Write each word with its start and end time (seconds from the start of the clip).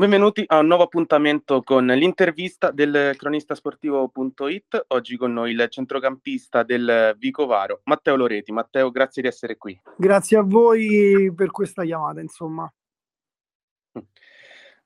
Benvenuti 0.00 0.42
a 0.46 0.60
un 0.60 0.66
nuovo 0.66 0.84
appuntamento 0.84 1.62
con 1.62 1.84
l'intervista 1.84 2.70
del 2.70 3.12
cronistasportivo.it. 3.18 4.86
Oggi 4.88 5.18
con 5.18 5.34
noi 5.34 5.50
il 5.50 5.66
centrocampista 5.68 6.62
del 6.62 7.14
Vicovaro, 7.18 7.82
Matteo 7.84 8.16
Loreti. 8.16 8.50
Matteo, 8.50 8.90
grazie 8.90 9.20
di 9.20 9.28
essere 9.28 9.58
qui. 9.58 9.78
Grazie 9.98 10.38
a 10.38 10.42
voi 10.42 11.30
per 11.36 11.50
questa 11.50 11.84
chiamata, 11.84 12.22
insomma. 12.22 12.72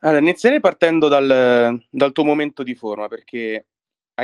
Allora, 0.00 0.18
inizierei 0.18 0.58
partendo 0.58 1.06
dal, 1.06 1.80
dal 1.88 2.12
tuo 2.12 2.24
momento 2.24 2.64
di 2.64 2.74
forma, 2.74 3.06
perché 3.06 3.68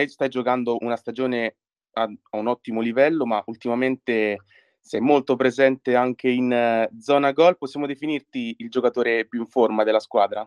stai 0.07 0.29
giocando 0.29 0.77
una 0.81 0.97
stagione 0.97 1.59
a, 1.93 2.03
a 2.03 2.37
un 2.37 2.49
ottimo 2.49 2.81
livello, 2.81 3.27
ma 3.27 3.41
ultimamente 3.47 4.39
sei 4.81 5.01
molto 5.01 5.37
presente 5.37 5.95
anche 5.95 6.29
in 6.29 6.51
uh, 6.51 7.01
zona 7.01 7.31
gol. 7.31 7.57
Possiamo 7.59 7.87
definirti 7.87 8.57
il 8.59 8.69
giocatore 8.71 9.25
più 9.27 9.39
in 9.39 9.47
forma 9.47 9.85
della 9.85 10.01
squadra? 10.01 10.45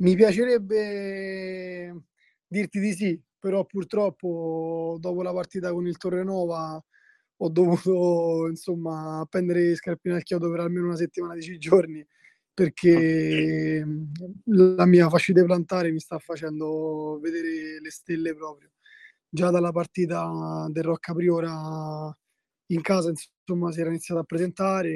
Mi 0.00 0.16
piacerebbe 0.16 1.94
dirti 2.46 2.80
di 2.80 2.92
sì, 2.94 3.20
però 3.38 3.66
purtroppo 3.66 4.96
dopo 4.98 5.22
la 5.22 5.32
partita 5.32 5.72
con 5.72 5.86
il 5.86 5.98
Torrenova 5.98 6.82
ho 7.42 7.48
dovuto 7.50 8.46
insomma 8.48 9.20
appendere 9.20 9.68
le 9.68 9.74
scarpine 9.76 10.14
al 10.16 10.22
chiodo 10.22 10.50
per 10.50 10.60
almeno 10.60 10.86
una 10.86 10.96
settimana, 10.96 11.34
dieci 11.34 11.58
giorni, 11.58 12.06
perché 12.54 13.84
la 14.46 14.86
mia 14.86 15.08
fascite 15.10 15.44
plantare 15.44 15.90
mi 15.92 16.00
sta 16.00 16.18
facendo 16.18 17.18
vedere 17.20 17.78
le 17.82 17.90
stelle 17.90 18.34
proprio. 18.34 18.70
Già 19.28 19.50
dalla 19.50 19.70
partita 19.72 20.66
del 20.70 20.82
Rocca 20.84 21.12
Priora 21.14 22.16
in 22.70 22.82
casa 22.82 23.10
insomma 23.10 23.72
si 23.72 23.80
era 23.80 23.90
iniziato 23.90 24.20
a 24.20 24.24
presentare 24.24 24.90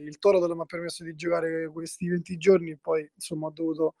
il 0.00 0.18
Toro 0.18 0.54
mi 0.54 0.60
ha 0.60 0.64
permesso 0.64 1.04
di 1.04 1.14
giocare 1.14 1.68
questi 1.68 2.08
20 2.08 2.36
giorni 2.38 2.76
poi 2.78 3.08
insomma 3.14 3.46
ho 3.48 3.50
dovuto 3.50 3.94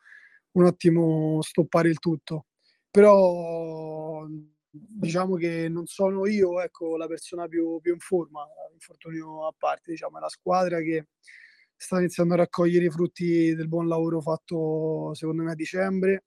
un 0.52 0.64
attimo 0.66 1.40
stoppare 1.42 1.88
il 1.88 1.98
tutto. 1.98 2.46
Però 2.90 4.26
diciamo 4.70 5.36
che 5.36 5.68
non 5.68 5.86
sono 5.86 6.26
io 6.26 6.60
ecco, 6.60 6.96
la 6.96 7.06
persona 7.06 7.46
più, 7.48 7.80
più 7.80 7.92
in 7.92 8.00
forma 8.00 8.46
infortunio 8.72 9.46
a 9.46 9.54
parte 9.56 9.92
diciamo 9.92 10.18
è 10.18 10.20
la 10.20 10.28
squadra 10.28 10.80
che 10.80 11.08
sta 11.76 11.98
iniziando 11.98 12.34
a 12.34 12.38
raccogliere 12.38 12.86
i 12.86 12.90
frutti 12.90 13.54
del 13.54 13.68
buon 13.68 13.88
lavoro 13.88 14.20
fatto 14.20 15.12
secondo 15.14 15.42
me 15.42 15.52
a 15.52 15.54
dicembre 15.54 16.24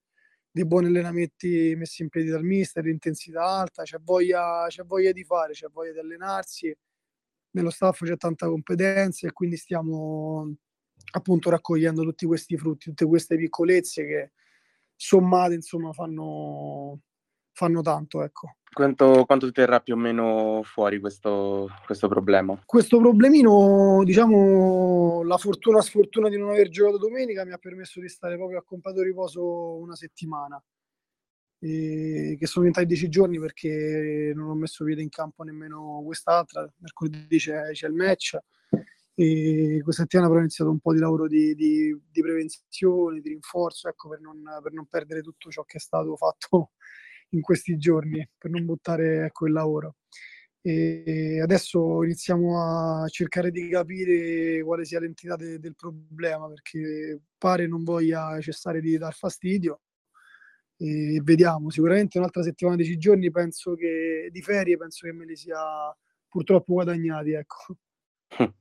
dei 0.54 0.66
buoni 0.68 0.86
allenamenti 0.88 1.74
messi 1.76 2.04
in 2.04 2.10
piedi 2.10 2.30
dal 2.30 2.44
mister, 2.44 2.86
intensità 2.88 3.44
alta, 3.44 3.84
c'è 3.84 3.98
voglia, 4.00 4.66
c'è 4.70 4.84
voglia 4.84 5.12
di 5.12 5.24
fare, 5.24 5.54
c'è 5.54 5.68
voglia 5.72 5.94
di 5.94 6.00
allenarsi, 6.00 6.76
nello 7.52 7.72
staff 7.72 8.04
c'è 8.04 8.18
tanta 8.18 8.48
competenza 8.48 9.28
e 9.28 9.32
quindi 9.34 9.58
stiamo 9.58 10.56
appunto 11.14 11.50
raccogliendo 11.50 12.04
tutti 12.04 12.26
questi 12.28 12.58
frutti, 12.58 12.86
tutte 12.90 13.06
queste 13.08 13.36
piccolezze 13.38 14.06
che 14.06 14.32
sommate 14.96 15.56
insomma 15.56 15.92
fanno, 15.94 17.00
fanno 17.54 17.82
tanto. 17.82 18.24
Ecco. 18.24 18.56
Quanto, 18.74 19.24
quanto 19.26 19.52
terrà 19.52 19.80
più 19.80 19.94
o 19.94 19.98
meno 19.98 20.62
fuori 20.64 21.00
questo, 21.00 21.70
questo 21.86 22.08
problema? 22.08 22.60
Questo 22.66 22.98
problemino, 22.98 24.02
diciamo, 24.04 25.22
la 25.24 25.38
fortuna 25.38 25.80
sfortuna 25.80 26.28
di 26.28 26.38
non 26.38 26.50
aver 26.50 26.70
giocato 26.70 26.98
domenica 26.98 27.46
mi 27.46 27.52
ha 27.52 27.58
permesso 27.60 28.02
di 28.02 28.10
stare 28.10 28.36
proprio 28.36 28.58
a 28.58 28.64
completo 28.64 29.04
riposo 29.04 29.76
una 29.78 29.96
settimana. 29.96 30.62
E 31.60 32.36
che 32.38 32.46
sono 32.48 32.66
diventati 32.66 32.88
dieci 32.88 33.10
giorni 33.10 33.40
perché 33.40 34.34
non 34.36 34.50
ho 34.50 34.56
messo 34.56 34.84
piede 34.84 35.02
in 35.02 35.10
campo 35.10 35.44
nemmeno 35.44 36.02
quest'altra. 36.04 36.70
Mercoledì 36.80 37.38
c'è, 37.38 37.72
c'è 37.72 37.88
il 37.88 37.94
match. 37.94 38.38
E 39.16 39.80
questa 39.84 40.02
settimana 40.02 40.28
però 40.28 40.40
ho 40.40 40.44
iniziato 40.44 40.72
un 40.72 40.80
po' 40.80 40.94
di 40.94 41.00
lavoro 41.00 41.28
di, 41.28 41.54
di, 41.54 41.96
di 42.12 42.22
prevenzione, 42.22 43.22
di 43.22 43.30
rinforzo, 43.30 43.88
ecco, 43.88 44.10
per 44.10 44.20
non, 44.20 44.42
per 44.64 44.74
non 44.74 44.88
perdere 44.88 45.22
tutto 45.22 45.52
ciò 45.52 45.64
che 45.64 45.78
è 45.78 45.80
stato 45.80 46.16
fatto 46.16 46.72
in 47.34 47.42
questi 47.42 47.78
giorni 47.78 48.28
per 48.38 48.52
non 48.52 48.66
buttare 48.66 49.26
ecco, 49.26 49.46
il 49.46 49.54
lavoro. 49.54 49.96
E 50.62 51.42
adesso 51.42 52.04
iniziamo 52.04 53.04
a 53.04 53.08
cercare 53.10 53.52
di 53.52 53.68
capire 53.68 54.64
quale 54.64 54.86
sia 54.86 55.00
l'entità 55.00 55.36
de- 55.36 55.60
del 55.60 55.76
problema 55.76 56.48
perché 56.48 57.20
pare 57.38 57.68
non 57.68 57.84
voglia 57.84 58.40
cessare 58.40 58.80
di 58.80 58.98
dar 58.98 59.14
fastidio 59.14 59.82
e 60.78 61.22
vediamo 61.22 61.70
sicuramente 61.70 62.18
un'altra 62.18 62.44
settimana 62.44 62.78
di 62.78 62.98
giorni 62.98 63.30
penso 63.30 63.76
che 63.76 64.30
di 64.32 64.42
ferie 64.42 64.78
penso 64.78 65.06
che 65.06 65.14
me 65.14 65.26
li 65.26 65.36
sia 65.36 65.58
purtroppo 66.28 66.74
guadagnati 66.74 67.32
ecco 67.34 67.78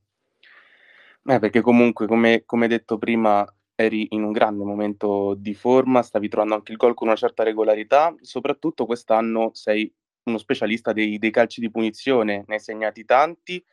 eh, 1.25 1.39
perché 1.39 1.61
comunque 1.61 2.05
come, 2.05 2.43
come 2.45 2.67
detto 2.67 2.97
prima 2.97 3.45
eri 3.83 4.07
in 4.11 4.23
un 4.23 4.31
grande 4.31 4.63
momento 4.63 5.35
di 5.37 5.53
forma, 5.53 6.01
stavi 6.01 6.27
trovando 6.27 6.55
anche 6.55 6.71
il 6.71 6.77
gol 6.77 6.93
con 6.93 7.07
una 7.07 7.15
certa 7.15 7.43
regolarità, 7.43 8.13
soprattutto 8.21 8.85
quest'anno 8.85 9.51
sei 9.53 9.91
uno 10.23 10.37
specialista 10.37 10.93
dei, 10.93 11.17
dei 11.17 11.31
calci 11.31 11.59
di 11.59 11.69
punizione, 11.69 12.43
ne 12.47 12.53
hai 12.55 12.59
segnati 12.59 13.03
tanti, 13.05 13.63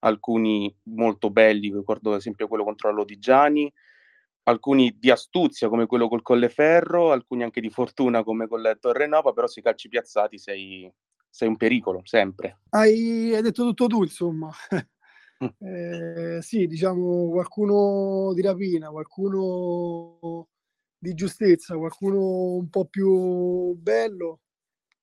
alcuni 0.00 0.74
molto 0.84 1.30
belli, 1.30 1.72
ricordo 1.72 2.12
ad 2.12 2.18
esempio 2.18 2.48
quello 2.48 2.64
contro 2.64 2.88
la 2.88 2.96
Lodigiani, 2.96 3.72
alcuni 4.44 4.96
di 4.98 5.10
astuzia 5.10 5.68
come 5.68 5.86
quello 5.86 6.08
col 6.08 6.22
Colleferro, 6.22 7.12
alcuni 7.12 7.42
anche 7.42 7.60
di 7.60 7.70
fortuna 7.70 8.22
come 8.22 8.46
col 8.46 8.76
Torrenova, 8.80 9.32
però 9.32 9.46
sui 9.46 9.62
calci 9.62 9.88
piazzati 9.88 10.38
sei, 10.38 10.90
sei 11.28 11.48
un 11.48 11.56
pericolo, 11.56 12.00
sempre. 12.04 12.60
Hai, 12.70 13.34
hai 13.34 13.42
detto 13.42 13.64
tutto 13.64 13.86
tu, 13.86 14.02
insomma. 14.02 14.50
Eh, 15.38 16.38
sì, 16.42 16.66
diciamo 16.66 17.28
qualcuno 17.30 18.32
di 18.34 18.42
rapina, 18.42 18.90
qualcuno 18.90 20.48
di 20.98 21.14
giustezza, 21.14 21.76
qualcuno 21.76 22.54
un 22.54 22.68
po' 22.68 22.86
più 22.86 23.74
bello. 23.74 24.40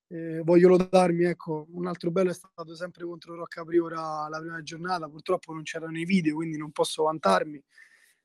Eh, 0.08 0.40
voglio 0.44 0.68
lodarmi, 0.68 1.24
ecco, 1.24 1.66
un 1.72 1.86
altro 1.86 2.10
bello 2.10 2.30
è 2.30 2.34
stato 2.34 2.76
sempre 2.76 3.04
contro 3.04 3.34
Rocca 3.34 3.64
Priora 3.64 4.28
la 4.28 4.38
prima 4.38 4.62
giornata, 4.62 5.08
purtroppo 5.08 5.52
non 5.52 5.62
c'erano 5.62 5.98
i 5.98 6.04
video, 6.04 6.36
quindi 6.36 6.56
non 6.56 6.70
posso 6.70 7.04
vantarmi, 7.04 7.60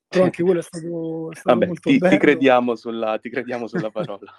però 0.08 0.26
anche 0.26 0.44
quello 0.44 0.60
è 0.60 0.64
stato, 0.64 1.32
è 1.32 1.36
stato 1.36 1.50
Vabbè, 1.58 1.66
molto 1.66 1.90
ti, 1.90 1.98
bello. 1.98 2.14
Ti 2.14 2.20
crediamo 2.20 2.76
sulla, 2.76 3.18
ti 3.18 3.30
crediamo 3.30 3.66
sulla 3.66 3.90
parola. 3.90 4.32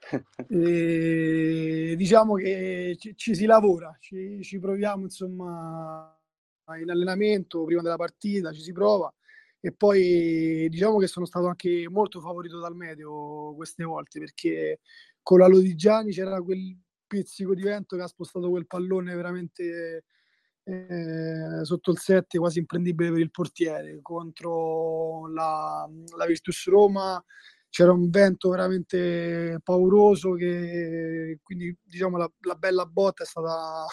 e, 0.48 1.94
diciamo 1.96 2.34
che 2.36 2.96
ci, 2.98 3.14
ci 3.14 3.34
si 3.34 3.44
lavora, 3.44 3.94
ci, 3.98 4.40
ci 4.42 4.58
proviamo 4.58 5.02
insomma 5.02 6.15
in 6.80 6.90
allenamento 6.90 7.64
prima 7.64 7.82
della 7.82 7.96
partita, 7.96 8.52
ci 8.52 8.60
si 8.60 8.72
prova. 8.72 9.12
E 9.60 9.72
poi 9.72 10.68
diciamo 10.68 10.98
che 10.98 11.06
sono 11.06 11.26
stato 11.26 11.46
anche 11.46 11.88
molto 11.88 12.20
favorito 12.20 12.58
dal 12.60 12.76
meteo 12.76 13.54
queste 13.56 13.84
volte 13.84 14.20
perché 14.20 14.80
con 15.22 15.40
la 15.40 15.48
Lodigiani 15.48 16.12
c'era 16.12 16.40
quel 16.40 16.78
pizzico 17.06 17.54
di 17.54 17.62
vento 17.62 17.96
che 17.96 18.02
ha 18.02 18.06
spostato 18.06 18.50
quel 18.50 18.66
pallone 18.66 19.14
veramente 19.14 20.04
eh, 20.62 21.64
sotto 21.64 21.90
il 21.92 21.98
7 21.98 22.38
quasi 22.38 22.58
imprendibile 22.58 23.10
per 23.10 23.20
il 23.20 23.30
portiere. 23.30 23.98
Contro 24.02 25.28
la, 25.28 25.88
la 26.16 26.26
Virtus 26.26 26.68
Roma 26.68 27.22
c'era 27.68 27.92
un 27.92 28.08
vento 28.08 28.48
veramente 28.50 29.58
pauroso 29.62 30.32
che 30.32 31.38
quindi 31.42 31.76
diciamo 31.82 32.16
la, 32.16 32.30
la 32.40 32.54
bella 32.54 32.86
botta 32.86 33.22
è 33.24 33.26
stata 33.26 33.86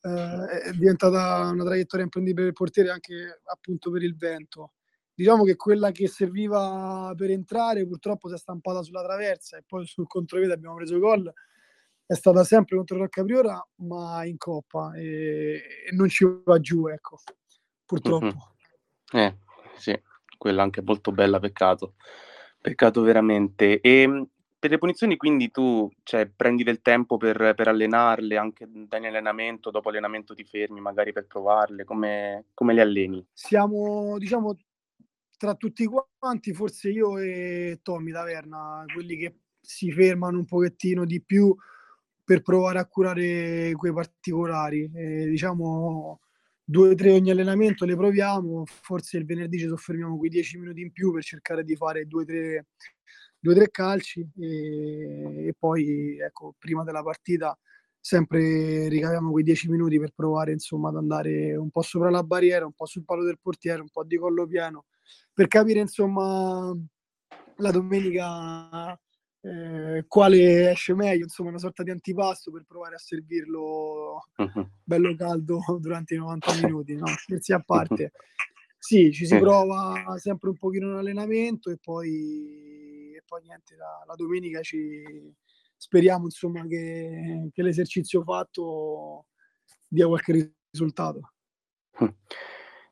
eh, 0.00 0.60
è 0.62 0.72
diventata 0.72 1.48
una 1.50 1.64
traiettoria 1.64 2.04
imprendibile 2.04 2.42
per 2.42 2.48
il 2.48 2.58
portiere 2.58 2.90
anche 2.90 3.40
appunto 3.44 3.90
per 3.90 4.02
il 4.02 4.16
vento. 4.16 4.72
Diciamo 5.12 5.42
che 5.42 5.56
quella 5.56 5.90
che 5.90 6.06
serviva 6.06 7.12
per 7.16 7.30
entrare 7.30 7.86
purtroppo 7.86 8.28
si 8.28 8.34
è 8.34 8.38
stampata 8.38 8.82
sulla 8.82 9.02
traversa 9.02 9.56
e 9.56 9.64
poi 9.66 9.84
sul 9.84 10.06
contropiede 10.06 10.52
abbiamo 10.52 10.76
preso 10.76 10.98
gol. 10.98 11.32
È 12.06 12.14
stata 12.14 12.44
sempre 12.44 12.76
contro 12.76 12.98
Rocca 12.98 13.24
Priora, 13.24 13.68
ma 13.78 14.24
in 14.24 14.38
coppa 14.38 14.94
e, 14.94 15.60
e 15.90 15.94
non 15.94 16.08
ci 16.08 16.24
va 16.44 16.58
giù, 16.60 16.86
ecco, 16.86 17.18
purtroppo. 17.84 18.54
Mm-hmm. 19.14 19.26
Eh, 19.26 19.38
sì, 19.76 20.00
quella 20.38 20.62
anche 20.62 20.82
molto 20.82 21.12
bella, 21.12 21.40
peccato. 21.40 21.96
Peccato 22.60 23.02
veramente. 23.02 23.80
E 23.80 24.02
ehm, 24.02 24.28
per 24.58 24.70
le 24.70 24.78
punizioni 24.78 25.16
quindi 25.16 25.50
tu, 25.50 25.88
cioè, 26.02 26.26
prendi 26.26 26.64
del 26.64 26.82
tempo 26.82 27.16
per 27.16 27.54
per 27.54 27.68
allenarle, 27.68 28.36
anche 28.36 28.68
in 28.70 28.88
allenamento, 28.90 29.70
dopo 29.70 29.88
allenamento 29.88 30.34
ti 30.34 30.44
fermi 30.44 30.80
magari 30.80 31.12
per 31.12 31.26
provarle, 31.26 31.84
come 31.84 32.46
come 32.54 32.74
le 32.74 32.80
alleni? 32.80 33.26
Siamo, 33.32 34.18
diciamo, 34.18 34.56
tra 35.36 35.54
tutti 35.54 35.86
quanti, 35.86 36.52
forse 36.52 36.90
io 36.90 37.18
e 37.18 37.78
Tommy 37.82 38.10
Taverna, 38.12 38.84
quelli 38.92 39.16
che 39.16 39.36
si 39.60 39.92
fermano 39.92 40.38
un 40.38 40.44
pochettino 40.44 41.04
di 41.04 41.22
più 41.22 41.54
per 42.24 42.42
provare 42.42 42.78
a 42.78 42.86
curare 42.86 43.72
quei 43.74 43.92
particolari. 43.92 44.90
Ehm, 44.94 45.28
diciamo 45.30 46.20
2, 46.64 46.94
3 46.94 47.12
ogni 47.12 47.30
allenamento 47.30 47.86
le 47.86 47.96
proviamo, 47.96 48.64
forse 48.66 49.16
il 49.18 49.24
venerdì 49.24 49.58
ci 49.58 49.68
soffermiamo 49.68 50.18
quei 50.18 50.30
10 50.30 50.58
minuti 50.58 50.82
in 50.82 50.92
più 50.92 51.12
per 51.12 51.22
cercare 51.22 51.64
di 51.64 51.76
fare 51.76 52.06
2, 52.06 52.24
3 52.26 52.66
due 53.38 53.52
o 53.52 53.56
tre 53.56 53.70
calci 53.70 54.28
e, 54.38 55.46
e, 55.48 55.54
poi 55.58 56.18
ecco, 56.18 56.54
prima 56.58 56.84
della 56.84 57.02
partita 57.02 57.56
sempre 58.00 58.88
ricaviamo 58.88 59.30
quei 59.30 59.44
dieci 59.44 59.68
minuti 59.68 59.98
per 59.98 60.12
provare 60.14 60.52
insomma 60.52 60.88
ad 60.88 60.96
andare 60.96 61.56
un 61.56 61.70
po' 61.70 61.82
sopra 61.82 62.10
la 62.10 62.22
barriera, 62.22 62.64
un 62.64 62.72
po' 62.72 62.86
sul 62.86 63.04
palo 63.04 63.24
del 63.24 63.38
portiere, 63.40 63.80
un 63.80 63.90
po' 63.90 64.04
di 64.04 64.16
collo 64.16 64.46
pieno 64.46 64.84
per 65.32 65.46
capire 65.46 65.80
insomma 65.80 66.76
la 67.56 67.70
domenica 67.70 68.98
eh, 69.40 70.04
quale 70.06 70.72
esce 70.72 70.94
meglio, 70.94 71.24
insomma 71.24 71.50
una 71.50 71.58
sorta 71.58 71.82
di 71.82 71.90
antipasto 71.90 72.50
per 72.50 72.64
provare 72.66 72.96
a 72.96 72.98
servirlo 72.98 74.24
uh-huh. 74.36 74.68
bello 74.82 75.14
caldo 75.14 75.60
durante 75.80 76.14
i 76.14 76.18
90 76.18 76.54
minuti, 76.62 76.94
no? 76.96 77.06
Scherzi 77.06 77.52
a 77.52 77.60
parte. 77.60 78.12
Sì, 78.80 79.12
ci 79.12 79.26
si 79.26 79.36
prova 79.36 80.16
sempre 80.18 80.50
un 80.50 80.56
pochino 80.56 80.90
in 80.90 80.96
allenamento 80.98 81.68
e 81.68 81.78
poi, 81.82 82.87
poi 83.28 83.42
niente, 83.42 83.76
la, 83.76 84.02
la 84.06 84.14
domenica 84.14 84.62
ci 84.62 85.04
speriamo 85.76 86.24
insomma 86.24 86.66
che, 86.66 87.50
che 87.52 87.62
l'esercizio 87.62 88.22
fatto 88.22 89.26
dia 89.86 90.06
qualche 90.06 90.54
risultato. 90.70 91.32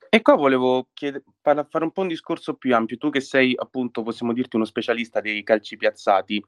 E 0.09 0.23
qua 0.23 0.35
volevo 0.35 0.89
chied- 0.95 1.23
fare 1.43 1.85
un 1.85 1.91
po' 1.91 2.01
un 2.01 2.09
discorso 2.09 2.55
più 2.55 2.75
ampio. 2.75 2.97
Tu 2.97 3.11
che 3.11 3.21
sei 3.21 3.55
appunto, 3.55 4.03
possiamo 4.03 4.33
dirti, 4.33 4.57
uno 4.57 4.65
specialista 4.65 5.21
dei 5.21 5.43
calci 5.43 5.77
piazzati. 5.77 6.43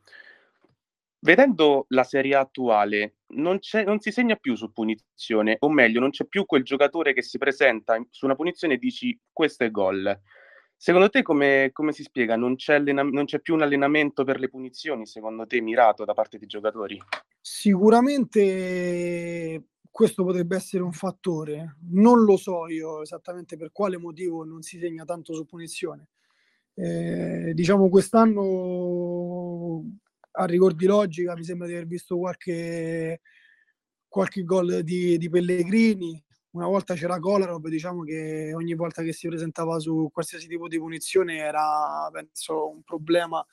Vedendo 1.19 1.85
la 1.89 2.05
serie 2.05 2.37
attuale, 2.37 3.17
non, 3.35 3.59
non, 3.85 3.99
si 3.99 4.11
segna 4.11 4.37
più 4.37 4.55
su 4.55 4.73
punizione, 4.73 5.57
o 5.59 5.69
meglio, 5.69 6.01
non 6.01 6.11
c'è 6.11 6.25
più 6.25 6.47
quel 6.47 6.63
giocatore 6.63 7.13
che 7.13 7.21
si 7.21 7.37
presenta 7.37 8.01
su 8.09 8.25
una 8.25 8.37
punizione 8.37 8.75
e 8.75 8.79
dici 8.79 9.19
questo 9.31 9.65
è 9.65 9.71
gol. 9.71 10.19
Secondo 10.81 11.11
te 11.11 11.23
come, 11.23 11.71
come 11.73 11.91
si 11.91 12.05
spiega? 12.05 12.37
Non 12.37 12.55
c'è, 12.55 12.75
allena- 12.75 13.03
non 13.03 13.25
c'è, 13.25 13.41
più 13.41 13.55
un 13.55 13.63
allenamento 13.63 14.23
per 14.23 14.39
le 14.39 14.49
punizioni, 14.49 15.07
secondo 15.07 15.45
te, 15.45 15.61
mirato 15.61 16.05
da 16.05 16.15
parte 16.15 16.39
dei 16.39 16.47
giocatori? 16.47 16.97
Sicuramente 17.41 19.65
questo 19.91 20.23
potrebbe 20.23 20.55
essere 20.55 20.85
un 20.85 20.93
fattore. 20.93 21.79
Non 21.91 22.23
lo 22.23 22.37
so 22.37 22.69
io 22.69 23.03
esattamente 23.03 23.57
per 23.57 23.73
quale 23.73 23.99
motivo 23.99 24.45
non 24.45 24.63
si 24.63 24.79
segna 24.79 25.05
tanto 25.05 25.35
su 25.35 25.47
punizione. 25.47 26.11
Eh, 26.75 27.51
diciamo 27.55 27.89
quest'anno 27.89 29.83
a 30.31 30.45
rigor 30.45 30.75
di 30.75 30.87
logica 30.87 31.35
mi 31.35 31.43
sembra 31.43 31.67
di 31.67 31.73
aver 31.73 31.89
visto 31.89 32.17
qualche, 32.17 33.21
qualche 34.07 34.45
gol 34.45 34.85
di, 34.85 35.19
di 35.19 35.29
Pellegrini. 35.29 36.25
Una 36.59 36.67
volta 36.67 36.95
c'era 36.95 37.21
Kolarov, 37.21 37.69
diciamo 37.69 38.03
che 38.03 38.53
ogni 38.53 38.75
volta 38.75 39.05
che 39.05 39.13
si 39.13 39.29
presentava 39.29 39.79
su 39.79 40.11
qualsiasi 40.13 40.49
tipo 40.49 40.67
di 40.67 40.77
punizione 40.77 41.37
era, 41.37 42.11
penso, 42.11 42.69
un 42.69 42.83
problema 42.83 43.47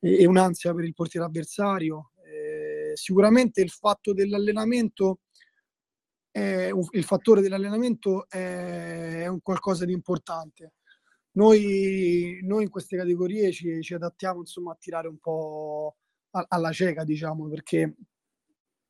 e, 0.00 0.26
un'ansia 0.26 0.74
per 0.74 0.82
il 0.82 0.92
portiere 0.92 1.26
avversario. 1.26 2.10
Eh, 2.24 2.90
sicuramente 2.96 3.60
il 3.60 3.70
fatto 3.70 4.12
dell'allenamento 4.12 5.20
è 6.32 6.72
il 6.90 7.04
fattore 7.04 7.40
dell'allenamento 7.40 8.28
è, 8.28 9.28
un 9.28 9.40
qualcosa 9.42 9.84
di 9.84 9.92
importante. 9.92 10.72
Noi, 11.34 12.40
noi 12.42 12.64
in 12.64 12.68
queste 12.68 12.96
categorie 12.96 13.52
ci, 13.52 13.80
ci, 13.80 13.94
adattiamo 13.94 14.40
insomma 14.40 14.72
a 14.72 14.76
tirare 14.76 15.06
un 15.06 15.18
po' 15.18 15.98
alla 16.30 16.72
cieca, 16.72 17.04
diciamo, 17.04 17.48
perché 17.48 17.94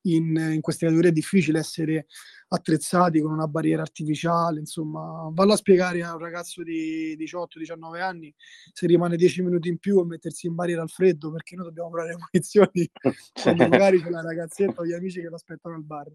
in, 0.02 0.35
in, 0.37 0.61
queste 0.61 0.85
categorie 0.85 1.11
è 1.11 1.14
difficile 1.14 1.58
essere 1.58 2.06
attrezzati 2.49 3.20
con 3.20 3.32
una 3.32 3.47
barriera 3.47 3.82
artificiale, 3.82 4.61
insomma, 4.61 5.29
vallo 5.32 5.52
a 5.52 5.56
spiegare 5.56 6.02
a 6.02 6.14
un 6.14 6.20
ragazzo 6.20 6.62
di 6.62 7.17
18-19 7.19 8.00
anni 8.00 8.35
se 8.73 8.87
rimane 8.87 9.17
10 9.17 9.43
minuti 9.43 9.69
in 9.69 9.79
più 9.79 9.99
a 9.99 10.05
mettersi 10.05 10.47
in 10.47 10.55
barriera 10.55 10.82
al 10.82 10.88
freddo 10.88 11.31
perché 11.31 11.55
noi 11.55 11.67
dobbiamo 11.67 11.91
provare 11.91 12.14
le 12.14 12.19
munizioni 12.32 12.91
quando 13.43 13.69
magari 13.69 14.02
c'è 14.02 14.11
la 14.11 14.23
ragazzetta 14.23 14.81
o 14.81 14.87
gli 14.87 14.93
amici 14.93 15.20
che 15.20 15.29
lo 15.29 15.37
aspettano 15.37 15.75
al 15.75 15.85
bar. 15.85 16.11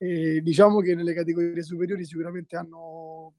E 0.00 0.40
diciamo 0.42 0.80
che 0.80 0.94
nelle 0.94 1.12
categorie 1.12 1.62
superiori 1.62 2.04
sicuramente 2.04 2.56
hanno 2.56 3.34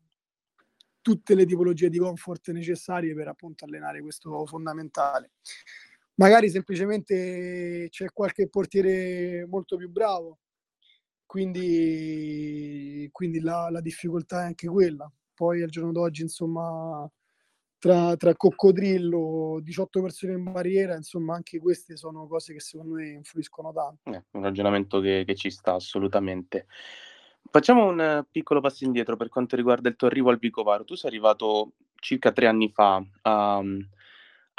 tutte 1.01 1.33
le 1.33 1.45
tipologie 1.45 1.89
di 1.89 1.97
comfort 1.97 2.51
necessarie 2.51 3.15
per 3.15 3.29
appunto 3.29 3.65
allenare 3.65 4.01
questo 4.01 4.45
fondamentale. 4.45 5.31
Magari 6.19 6.49
semplicemente 6.49 7.87
c'è 7.89 8.07
qualche 8.11 8.49
portiere 8.49 9.45
molto 9.49 9.77
più 9.77 9.89
bravo, 9.89 10.39
quindi, 11.25 13.07
quindi 13.13 13.39
la, 13.39 13.69
la 13.71 13.79
difficoltà 13.79 14.41
è 14.41 14.45
anche 14.45 14.67
quella. 14.67 15.09
Poi 15.33 15.63
al 15.63 15.69
giorno 15.69 15.93
d'oggi, 15.93 16.23
insomma, 16.23 17.09
tra, 17.77 18.17
tra, 18.17 18.35
coccodrillo, 18.35 19.59
18 19.61 20.01
persone 20.01 20.33
in 20.33 20.51
barriera, 20.51 20.93
insomma, 20.93 21.35
anche 21.35 21.57
queste 21.57 21.95
sono 21.95 22.27
cose 22.27 22.51
che 22.51 22.59
secondo 22.59 22.95
me 22.95 23.11
influiscono 23.11 23.71
tanto. 23.71 24.11
Eh, 24.11 24.21
un 24.31 24.43
ragionamento 24.43 24.99
che, 24.99 25.23
che, 25.25 25.35
ci 25.35 25.49
sta 25.49 25.75
assolutamente. 25.75 26.67
Facciamo 27.49 27.87
un 27.87 28.25
piccolo 28.29 28.59
passo 28.59 28.83
indietro 28.83 29.15
per 29.15 29.29
quanto 29.29 29.55
riguarda 29.55 29.87
il 29.87 29.95
tuo 29.95 30.07
arrivo 30.07 30.31
al 30.31 30.37
Vicovaro. 30.37 30.83
Tu 30.83 30.95
sei 30.95 31.09
arrivato 31.09 31.75
circa 31.95 32.33
tre 32.33 32.47
anni 32.47 32.69
fa 32.69 33.01
a, 33.21 33.63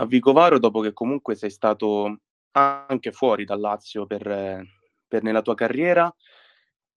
a 0.00 0.06
Vicovaro 0.06 0.58
dopo 0.58 0.80
che 0.80 0.92
comunque 0.92 1.34
sei 1.34 1.50
stato 1.50 2.20
anche 2.52 3.12
fuori 3.12 3.44
dal 3.44 3.60
Lazio 3.60 4.06
per, 4.06 4.64
per 5.06 5.22
nella 5.22 5.42
tua 5.42 5.54
carriera. 5.54 6.12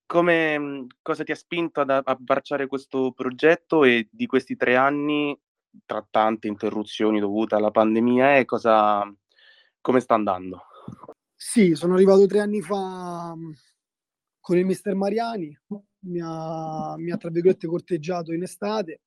Come, 0.06 0.88
cosa 1.02 1.24
ti 1.24 1.32
ha 1.32 1.36
spinto 1.36 1.82
ad 1.82 1.90
abbracciare 1.90 2.68
questo 2.68 3.12
progetto 3.12 3.84
e 3.84 4.08
di 4.12 4.26
questi 4.26 4.56
tre 4.56 4.76
anni 4.76 5.38
tra 5.86 6.06
tante 6.10 6.48
interruzioni 6.48 7.20
dovute 7.20 7.56
alla 7.56 7.72
pandemia 7.72 8.38
e 8.38 8.46
cosa, 8.46 9.12
come 9.82 10.00
sta 10.00 10.14
andando? 10.14 10.62
Sì, 11.36 11.76
sono 11.76 11.96
arrivato 11.96 12.26
tre 12.26 12.40
anni 12.40 12.62
fa 12.62 13.34
mm, 13.36 13.52
con 14.40 14.58
il 14.58 14.66
mister 14.66 14.94
Mariani, 14.94 15.58
mi 16.06 16.22
ha, 16.22 16.96
mi 16.98 17.12
ha 17.12 17.18
tra 17.18 17.30
virgolette 17.30 17.68
corteggiato 17.68 18.34
in 18.34 18.44
estate 18.44 19.02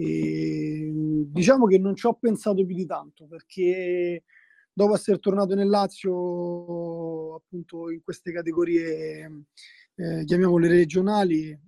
e 0.00 0.88
mm, 0.90 1.22
diciamo 1.26 1.66
che 1.66 1.78
non 1.78 1.94
ci 1.94 2.06
ho 2.06 2.14
pensato 2.14 2.64
più 2.64 2.74
di 2.74 2.86
tanto 2.86 3.26
perché 3.26 4.24
dopo 4.72 4.94
essere 4.94 5.18
tornato 5.18 5.54
nel 5.54 5.68
Lazio 5.68 7.34
appunto 7.34 7.90
in 7.90 8.02
queste 8.02 8.32
categorie 8.32 9.44
eh, 9.94 10.24
chiamiamole 10.24 10.68
regionali 10.68 11.58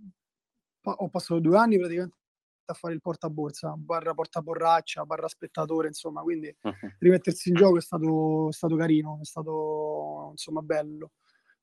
ho 0.85 1.09
passato 1.11 1.41
due 1.41 1.59
anni 1.59 1.79
praticamente 1.79 2.17
a 2.65 2.75
fare 2.75 2.95
il 2.95 3.01
portaborsa, 3.01 3.75
barra 3.77 4.15
portaborraccia, 4.15 5.05
barra 5.05 5.29
spettatore, 5.29 5.89
insomma, 5.89 6.23
quindi 6.23 6.55
uh-huh. 6.63 6.93
rimettersi 7.01 7.51
in 7.51 7.57
gioco 7.57 7.77
è 7.77 7.81
stato, 7.81 8.49
è 8.49 8.53
stato 8.53 8.77
carino, 8.77 9.19
è 9.21 9.25
stato 9.25 10.29
insomma 10.31 10.63
bello 10.63 11.11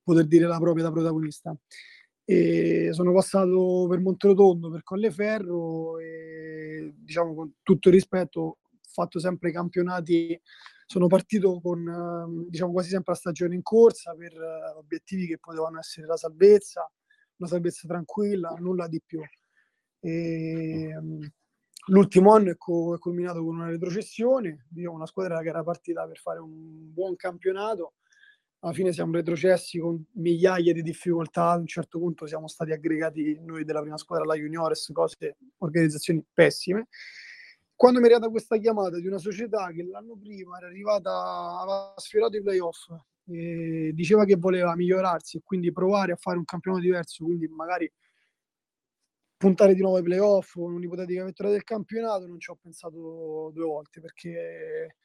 poter 0.04 0.26
dire 0.26 0.46
la 0.46 0.60
propria 0.60 0.84
da 0.84 0.92
protagonista. 0.92 1.56
E 2.30 2.90
sono 2.92 3.12
passato 3.12 3.88
per 3.90 4.00
Monterotondo, 4.02 4.70
per 4.70 4.84
Colleferro 4.84 5.98
e 5.98 6.94
diciamo 6.96 7.34
con 7.34 7.54
tutto 7.64 7.88
il 7.88 7.96
rispetto, 7.96 8.40
ho 8.40 8.58
fatto 8.84 9.20
sempre 9.20 9.52
campionati, 9.52 10.40
sono 10.86 11.08
partito 11.08 11.60
con 11.60 12.46
diciamo 12.48 12.72
quasi 12.72 12.90
sempre 12.90 13.14
la 13.14 13.18
stagione 13.18 13.56
in 13.56 13.64
corsa 13.64 14.14
per 14.14 14.34
obiettivi 14.78 15.26
che 15.26 15.40
potevano 15.40 15.80
essere 15.80 16.06
la 16.06 16.18
salvezza, 16.18 16.88
una 17.38 17.50
salvezza 17.50 17.88
tranquilla, 17.88 18.54
nulla 18.60 18.88
di 18.88 19.02
più. 19.04 19.22
E, 20.00 20.96
um, 20.96 21.28
l'ultimo 21.88 22.32
anno 22.32 22.52
è, 22.52 22.58
co- 22.58 22.94
è, 22.94 23.00
culminato 23.00 23.44
con 23.44 23.56
una 23.56 23.70
retrocessione, 23.70 24.68
diciamo 24.70 24.94
una 24.94 25.08
squadra 25.08 25.42
che 25.42 25.50
era 25.50 25.64
partita 25.64 26.06
per 26.06 26.20
fare 26.20 26.40
un 26.40 26.94
buon 26.94 27.16
campionato, 27.16 27.94
alla 28.62 28.74
fine 28.74 28.92
siamo 28.92 29.14
retrocessi 29.14 29.80
con 29.80 30.04
migliaia 30.14 30.74
di 30.74 30.82
difficoltà, 30.82 31.52
a 31.52 31.58
un 31.58 31.66
certo 31.68 31.98
punto 32.00 32.26
siamo 32.26 32.48
stati 32.48 32.72
aggregati 32.72 33.40
noi 33.42 33.64
della 33.64 33.82
prima 33.82 33.98
squadra 33.98 34.26
alla 34.26 34.36
Juniores, 34.36 34.90
cose, 34.94 35.38
organizzazioni 35.60 36.24
pessime. 36.34 36.88
Quando 37.74 38.00
mi 38.00 38.08
è 38.08 38.10
arrivata 38.10 38.30
questa 38.30 38.58
chiamata 38.58 39.00
di 39.00 39.08
una 39.08 39.18
società 39.20 39.72
che 39.72 39.84
l'anno 39.84 40.18
prima 40.18 40.58
era 40.58 40.68
arrivata, 40.68 41.10
aveva 41.60 41.94
sfiorato 41.96 42.36
i 42.36 42.42
playoff, 42.42 42.92
diceva 43.24 44.26
che 44.26 44.36
voleva 44.36 44.76
migliorarsi 44.76 45.38
e 45.38 45.42
quindi 45.44 45.72
provare 45.72 46.12
a 46.12 46.16
fare 46.18 46.38
un 46.38 46.44
campionato 46.44 46.84
diverso, 46.84 47.24
quindi 47.24 47.48
magari 47.48 47.90
puntare 49.38 49.74
di 49.74 49.80
nuovo 49.80 49.96
ai 49.96 50.04
playoff 50.04 50.56
con 50.56 50.74
un'ipotetica 50.74 51.24
vittoria 51.24 51.54
del 51.54 51.64
campionato 51.64 52.28
non 52.28 52.40
ci 52.42 52.52
ho 52.52 52.58
pensato 52.62 53.52
due 53.54 53.64
volte 53.66 54.02
perché, 54.02 54.98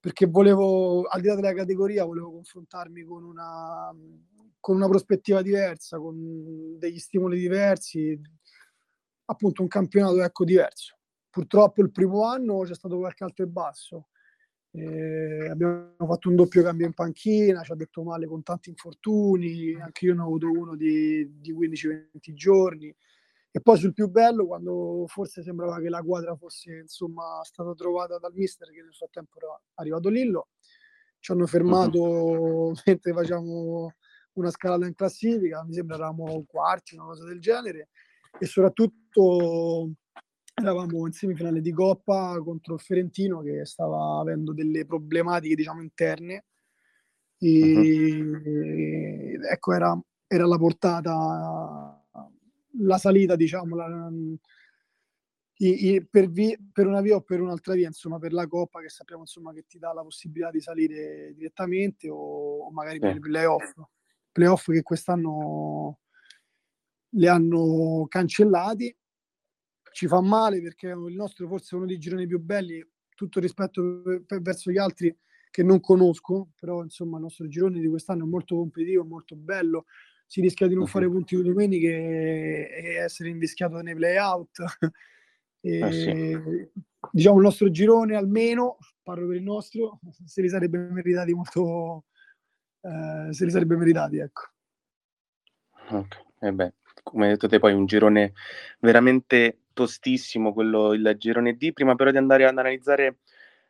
perché 0.00 0.26
volevo, 0.26 1.02
al 1.02 1.20
di 1.20 1.28
là 1.28 1.34
della 1.34 1.52
categoria, 1.52 2.04
volevo 2.04 2.32
confrontarmi 2.32 3.02
con 3.02 3.22
una, 3.22 3.94
con 4.58 4.76
una 4.76 4.88
prospettiva 4.88 5.42
diversa, 5.42 5.98
con 5.98 6.78
degli 6.78 6.98
stimoli 6.98 7.38
diversi, 7.38 8.18
appunto 9.26 9.60
un 9.60 9.68
campionato 9.68 10.22
ecco, 10.22 10.44
diverso. 10.44 10.96
Purtroppo 11.28 11.82
il 11.82 11.92
primo 11.92 12.24
anno 12.24 12.60
c'è 12.60 12.74
stato 12.74 12.96
qualche 12.96 13.24
alto 13.24 13.42
e 13.42 13.46
basso. 13.46 14.08
Eh, 14.72 15.48
abbiamo 15.48 15.94
fatto 15.98 16.28
un 16.30 16.36
doppio 16.36 16.62
cambio 16.62 16.86
in 16.86 16.94
panchina, 16.94 17.62
ci 17.62 17.72
ha 17.72 17.76
detto 17.76 18.02
male 18.02 18.26
con 18.26 18.42
tanti 18.42 18.70
infortuni, 18.70 19.74
anche 19.74 20.06
io 20.06 20.14
ne 20.14 20.22
ho 20.22 20.24
avuto 20.24 20.50
uno 20.50 20.76
di, 20.76 21.40
di 21.40 21.52
15-20 21.52 22.08
giorni 22.32 22.96
e 23.52 23.60
poi 23.60 23.78
sul 23.78 23.92
più 23.92 24.08
bello, 24.08 24.46
quando 24.46 25.04
forse 25.08 25.42
sembrava 25.42 25.80
che 25.80 25.88
la 25.88 26.02
quadra 26.02 26.36
fosse 26.36 26.78
insomma 26.82 27.40
stata 27.42 27.74
trovata 27.74 28.18
dal 28.18 28.32
mister, 28.32 28.70
che 28.70 28.82
nel 28.82 28.94
frattempo 28.94 29.38
era 29.38 29.60
arrivato 29.74 30.08
Lillo, 30.08 30.48
ci 31.18 31.32
hanno 31.32 31.46
fermato 31.46 32.72
mentre 32.86 33.12
facciamo 33.12 33.94
una 34.34 34.50
scalata 34.50 34.86
in 34.86 34.94
classifica, 34.94 35.64
mi 35.64 35.74
sembra 35.74 35.96
eravamo 35.96 36.44
quarti, 36.46 36.94
una 36.94 37.06
cosa 37.06 37.24
del 37.24 37.40
genere, 37.40 37.88
e 38.38 38.46
soprattutto 38.46 39.90
eravamo 40.54 41.06
in 41.06 41.12
semifinale 41.12 41.60
di 41.60 41.72
Coppa 41.72 42.40
contro 42.42 42.74
il 42.74 42.80
Ferentino 42.80 43.40
che 43.40 43.64
stava 43.64 44.20
avendo 44.20 44.52
delle 44.52 44.86
problematiche, 44.86 45.56
diciamo, 45.56 45.82
interne. 45.82 46.44
E, 47.38 47.74
uh-huh. 47.74 49.42
ecco, 49.50 49.72
era, 49.72 50.00
era 50.26 50.44
alla 50.44 50.58
portata 50.58 51.99
la 52.80 52.98
salita, 52.98 53.36
diciamo, 53.36 53.76
la, 53.76 54.10
i, 55.62 55.92
i, 55.92 56.06
per, 56.06 56.30
vi, 56.30 56.56
per, 56.72 56.86
una 56.86 57.00
via 57.00 57.16
o 57.16 57.20
per 57.20 57.40
un'altra 57.40 57.74
via, 57.74 57.86
insomma, 57.86 58.18
per 58.18 58.32
la 58.32 58.46
Coppa 58.46 58.80
che 58.80 58.88
sappiamo 58.88 59.22
insomma, 59.22 59.52
che 59.52 59.64
ti 59.66 59.78
dà 59.78 59.92
la 59.92 60.02
possibilità 60.02 60.50
di 60.50 60.60
salire 60.60 61.32
direttamente 61.34 62.08
o, 62.08 62.66
o 62.66 62.70
magari 62.70 62.98
per 62.98 63.16
i 63.16 63.20
playoff. 63.20 63.74
Playoff 64.32 64.70
che 64.70 64.82
quest'anno 64.82 66.00
li 67.10 67.26
hanno 67.26 68.06
cancellati. 68.08 68.94
Ci 69.92 70.06
fa 70.06 70.20
male 70.20 70.62
perché 70.62 70.88
il 70.88 71.14
nostro 71.14 71.48
forse 71.48 71.74
è 71.74 71.78
uno 71.78 71.86
dei 71.86 71.98
gironi 71.98 72.26
più 72.26 72.40
belli, 72.40 72.86
tutto 73.14 73.40
rispetto 73.40 74.00
per, 74.02 74.22
per, 74.24 74.40
verso 74.40 74.70
gli 74.70 74.78
altri 74.78 75.14
che 75.50 75.62
non 75.64 75.80
conosco, 75.80 76.50
però 76.54 76.82
insomma 76.82 77.16
il 77.16 77.24
nostro 77.24 77.48
girone 77.48 77.80
di 77.80 77.88
quest'anno 77.88 78.24
è 78.24 78.28
molto 78.28 78.54
competitivo, 78.54 79.04
molto 79.04 79.34
bello, 79.34 79.86
si 80.30 80.40
rischia 80.40 80.68
di 80.68 80.76
non 80.76 80.86
fare 80.86 81.08
punti 81.08 81.34
di 81.34 81.42
domenica 81.42 81.88
e, 81.88 82.94
essere 83.02 83.30
invischiato 83.30 83.80
nei 83.80 83.96
play-out. 83.96 84.62
e, 85.60 85.78
eh 85.80 85.92
sì. 85.92 86.70
Diciamo 87.10 87.38
il 87.38 87.42
nostro 87.42 87.68
girone 87.68 88.14
almeno, 88.14 88.76
parlo 89.02 89.26
per 89.26 89.34
il 89.34 89.42
nostro, 89.42 89.98
se 90.24 90.40
li 90.40 90.48
sarebbe 90.48 90.78
meritati 90.78 91.34
molto, 91.34 92.04
eh, 92.80 93.32
se 93.32 93.44
li 93.44 93.50
sarebbe 93.50 93.74
meritati, 93.74 94.18
ecco. 94.18 94.42
Ok, 95.88 96.24
e 96.38 96.46
eh 96.46 96.52
beh, 96.52 96.74
come 97.02 97.24
hai 97.24 97.32
detto 97.32 97.48
te 97.48 97.58
poi 97.58 97.72
un 97.72 97.86
girone 97.86 98.34
veramente 98.78 99.62
tostissimo 99.72 100.52
quello 100.52 100.92
il 100.92 101.12
girone 101.18 101.56
D. 101.56 101.72
Prima 101.72 101.96
però 101.96 102.12
di 102.12 102.18
andare 102.18 102.44
ad 102.44 102.50
analizzare 102.50 103.18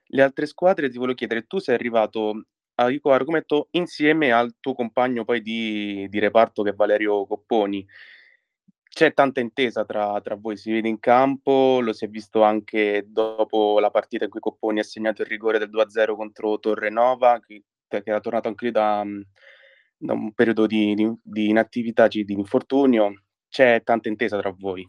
le 0.09 0.23
altre 0.23 0.45
squadre 0.45 0.91
ti 0.91 0.99
volevo 0.99 1.17
chiedere, 1.17 1.47
tu 1.47 1.59
sei 1.59 1.75
arrivato 1.75 2.45
a 2.81 2.91
Ico 2.91 3.13
Argometto 3.13 3.69
insieme 3.73 4.33
al 4.33 4.57
tuo 4.59 4.75
compagno 4.75 5.25
poi 5.25 5.43
di, 5.43 6.07
di 6.09 6.19
reparto 6.19 6.63
che 6.63 6.71
è 6.71 6.75
Valerio 6.75 7.27
Copponi. 7.27 7.87
C'è 8.89 9.13
tanta 9.13 9.41
intesa 9.41 9.85
tra, 9.85 10.21
tra, 10.21 10.35
voi, 10.35 10.57
si 10.57 10.73
vede 10.73 10.89
in 10.89 10.99
campo, 10.99 11.81
lo 11.81 11.93
si 11.93 12.07
è 12.07 12.09
visto 12.09 12.43
anche 12.43 13.05
dopo 13.07 13.79
la 13.79 13.91
partita 13.91 14.25
in 14.25 14.31
cui 14.31 14.41
Copponi 14.41 14.81
ha 14.81 14.83
segnato 14.83 15.23
il 15.23 15.29
rigore 15.29 15.59
del 15.59 15.71
2-0 15.71 16.17
contro 16.17 16.59
Torrenova, 16.59 17.39
che, 17.41 17.63
che 17.87 18.03
era 18.05 18.19
tornato 18.21 18.49
anche 18.49 18.65
lui 18.65 18.73
da, 18.73 19.05
da 19.97 20.13
un 20.13 20.33
periodo 20.33 20.67
di, 20.67 20.95
di, 20.95 21.09
di 21.23 21.49
inattività, 21.51 22.09
di 22.09 22.25
infortunio. 22.29 23.23
C'è 23.49 23.83
tanta 23.85 24.09
intesa 24.09 24.39
tra 24.39 24.55
voi. 24.57 24.89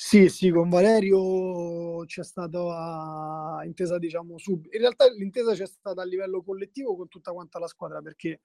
Sì, 0.00 0.28
sì, 0.28 0.50
con 0.50 0.68
Valerio 0.68 2.04
c'è 2.04 2.22
stata 2.22 3.60
intesa, 3.64 3.98
diciamo, 3.98 4.38
subito. 4.38 4.76
In 4.76 4.82
realtà 4.82 5.10
l'intesa 5.10 5.54
c'è 5.54 5.66
stata 5.66 6.02
a 6.02 6.04
livello 6.04 6.40
collettivo 6.44 6.94
con 6.96 7.08
tutta 7.08 7.32
quanta 7.32 7.58
la 7.58 7.66
squadra, 7.66 8.00
perché 8.00 8.42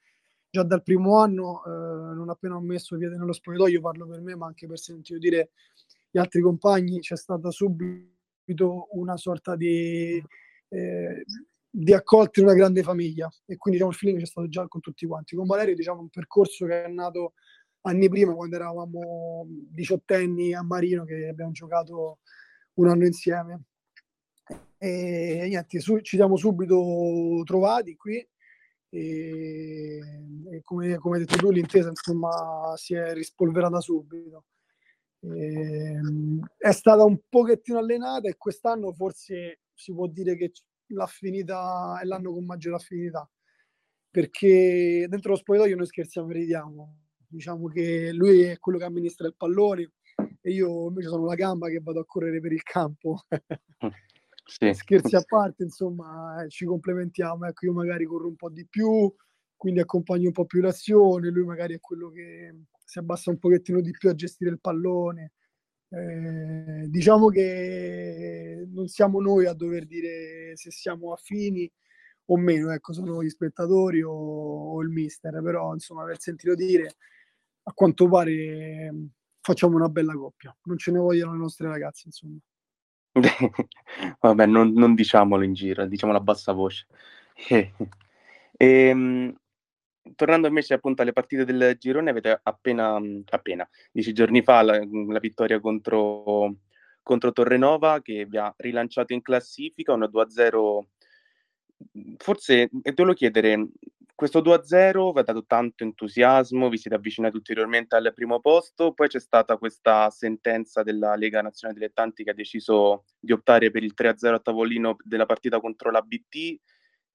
già 0.50 0.64
dal 0.64 0.82
primo 0.82 1.20
anno, 1.20 1.64
eh, 1.64 1.70
non 2.16 2.30
appena 2.30 2.56
ho 2.56 2.60
messo 2.60 2.98
piede 2.98 3.18
nello 3.18 3.34
spogliatoio, 3.34 3.82
parlo 3.82 4.08
per 4.08 4.22
me, 4.22 4.36
ma 4.36 4.48
anche 4.48 4.66
per 4.66 4.80
sentire 4.80 5.20
dire 5.20 5.52
gli 6.10 6.18
altri 6.18 6.42
compagni, 6.42 7.00
c'è 7.02 7.16
stata 7.16 7.52
subito 7.52 8.88
una 8.94 9.16
sorta 9.16 9.56
di, 9.56 10.20
eh, 10.70 11.24
di 11.70 11.94
accolta 11.94 12.40
in 12.40 12.48
una 12.48 12.56
grande 12.56 12.82
famiglia. 12.82 13.30
E 13.46 13.58
quindi 13.58 13.78
diciamo, 13.78 13.92
il 13.92 13.98
feeling 13.98 14.20
c'è 14.20 14.26
stato 14.26 14.48
già 14.50 14.68
con 14.68 14.82
tutti 14.82 15.06
quanti. 15.06 15.36
Con 15.36 15.46
Valerio, 15.46 15.76
diciamo, 15.76 16.02
un 16.02 16.10
percorso 16.10 16.66
che 16.66 16.86
è 16.86 16.88
nato 16.88 17.34
anni 17.84 18.10
prima, 18.10 18.34
quando 18.34 18.56
eravamo 18.56 19.46
diciottenni 19.48 20.54
a 20.54 20.62
Marino, 20.62 21.04
che 21.06 21.28
abbiamo 21.28 21.52
giocato 21.52 22.20
un 22.76 22.88
anno 22.88 23.06
insieme. 23.06 23.64
E 24.78 25.46
niente, 25.48 25.80
su, 25.80 26.00
ci 26.02 26.18
siamo 26.18 26.36
subito 26.36 27.42
trovati 27.46 27.96
qui 27.96 28.16
e, 28.90 30.00
e 30.52 30.62
come, 30.62 30.98
come, 30.98 31.18
hai 31.18 31.26
detto 31.26 31.38
tu 31.38 31.52
l'intesa 31.52 31.90
insomma 31.90 32.74
si 32.76 32.94
è 32.94 33.14
rispolverata 33.14 33.80
subito. 33.80 34.46
E, 35.22 36.00
è 36.58 36.72
stata 36.72 37.04
un 37.04 37.18
pochettino 37.30 37.78
allenata 37.80 38.28
e 38.28 38.36
quest'anno 38.38 38.92
forse 38.92 39.62
si 39.74 39.94
può 39.94 40.08
dire 40.08 40.36
che 40.36 40.52
l'affinità 40.88 42.00
è 42.02 42.06
l'anno 42.06 42.34
con 42.34 42.46
maggiore 42.46 42.76
affinità 42.76 43.28
perché 44.12 45.08
dentro 45.10 45.32
lo 45.32 45.38
spogliatoio 45.38 45.78
noi 45.78 45.88
scherziamo 45.88 46.30
e 46.30 46.34
ridiamo 46.34 47.03
diciamo 47.34 47.68
che 47.68 48.12
lui 48.14 48.44
è 48.44 48.60
quello 48.60 48.78
che 48.78 48.84
amministra 48.86 49.28
il 49.28 49.36
pallone 49.36 49.92
e 50.42 50.52
io 50.52 50.88
invece 50.88 51.08
sono 51.08 51.26
la 51.26 51.36
gamba 51.36 51.70
che 51.70 51.80
vado 51.82 52.00
a 52.00 52.06
correre 52.06 52.40
per 52.40 52.52
il 52.52 52.64
campo. 52.64 53.22
sì. 54.46 54.74
Scherzi 54.74 55.16
a 55.16 55.24
parte, 55.28 55.64
insomma, 55.64 56.44
eh, 56.44 56.50
ci 56.50 56.66
complementiamo. 56.66 57.46
Ecco, 57.46 57.66
io 57.66 57.74
magari 57.74 58.06
corro 58.06 58.28
un 58.28 58.36
po' 58.36 58.50
di 58.50 58.68
più, 58.70 59.14
quindi 59.56 59.80
accompagno 59.80 60.28
un 60.28 60.34
po' 60.34 60.46
più 60.46 60.62
l'azione, 60.62 61.30
lui 61.30 61.46
magari 61.46 61.76
è 61.76 61.80
quello 61.80 62.10
che 62.10 62.54
si 62.86 63.00
abbassa 63.00 63.32
un 63.32 63.40
pochettino 63.40 63.82
di 63.82 63.92
più 63.92 64.10
a 64.10 64.16
gestire 64.16 64.52
il 64.52 64.60
pallone. 64.60 65.32
Eh, 65.90 66.88
diciamo 66.90 67.30
che 67.30 68.68
non 68.72 68.88
siamo 68.88 69.22
noi 69.22 69.46
a 69.46 69.54
dover 69.54 69.86
dire 69.86 70.56
se 70.56 70.72
siamo 70.72 71.14
affini 71.14 71.72
o 72.26 72.38
meno, 72.38 72.72
ecco, 72.72 72.94
sono 72.94 73.24
gli 73.24 73.30
spettatori 73.30 74.02
o, 74.02 74.12
o 74.12 74.82
il 74.82 74.90
mister, 74.90 75.42
però 75.42 75.74
insomma 75.74 76.04
per 76.06 76.20
sentito 76.20 76.56
dire 76.56 76.96
a 77.64 77.74
quanto 77.74 78.08
pare 78.08 78.94
facciamo 79.42 79.76
una 79.76 79.90
bella 79.90 80.14
coppia. 80.14 80.56
Non 80.64 80.78
ce 80.78 80.92
ne 80.92 81.00
vogliono 81.00 81.34
le 81.34 81.40
nostre 81.40 81.68
ragazze, 81.68 82.04
insomma. 82.08 82.38
Vabbè, 84.20 84.46
non, 84.46 84.74
non, 84.74 84.96
diciamolo 84.96 85.44
in 85.44 85.54
giro, 85.54 85.86
diciamolo 85.86 86.18
a 86.18 86.22
bassa 86.22 86.52
voce. 86.52 86.88
e, 87.48 87.72
ehm, 88.58 89.36
tornando 90.16 90.48
invece 90.48 90.74
appunto 90.74 91.02
alle 91.02 91.14
partite 91.14 91.46
del 91.46 91.76
girone, 91.80 92.10
avete 92.10 92.40
appena, 92.42 93.00
appena 93.30 93.68
dieci 93.92 94.14
giorni 94.14 94.42
fa, 94.42 94.62
la, 94.62 94.80
la 94.80 95.20
vittoria 95.20 95.60
contro, 95.60 96.56
contro 97.02 97.32
Torrenova 97.32 98.02
che 98.02 98.26
vi 98.26 98.38
ha 98.38 98.54
rilanciato 98.58 99.14
in 99.14 99.22
classifica, 99.22 99.94
un 99.94 100.10
2-0 100.12 100.86
forse, 102.18 102.70
e 102.82 102.94
te 102.94 103.04
lo 103.04 103.14
chiedere, 103.14 103.68
questo 104.24 104.42
2-0 104.42 105.12
vi 105.12 105.20
ha 105.20 105.24
dato 105.24 105.44
tanto 105.46 105.84
entusiasmo, 105.84 106.70
vi 106.70 106.78
siete 106.78 106.96
avvicinati 106.96 107.36
ulteriormente 107.36 107.98
al 107.98 108.14
primo 108.16 108.40
posto, 108.40 108.94
poi 108.94 109.10
c'è 109.10 109.20
stata 109.20 109.58
questa 109.58 110.10
sentenza 110.12 110.82
della 110.82 111.16
Lega 111.16 111.42
Nazionale 111.42 111.78
Dilettanti 111.78 112.24
che 112.24 112.30
ha 112.30 112.34
deciso 112.34 113.04
di 113.20 113.34
optare 113.34 113.70
per 113.70 113.84
il 113.84 113.94
3-0 113.94 114.34
a 114.34 114.40
tavolino 114.40 114.96
della 115.04 115.26
partita 115.26 115.60
contro 115.60 115.92
la 115.92 116.02
BT, 116.02 116.58